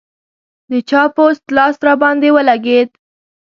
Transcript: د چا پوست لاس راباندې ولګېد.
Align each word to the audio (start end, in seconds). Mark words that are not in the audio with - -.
د 0.71 0.73
چا 0.89 1.01
پوست 1.15 1.43
لاس 1.55 1.75
راباندې 1.87 2.29
ولګېد. 2.35 2.89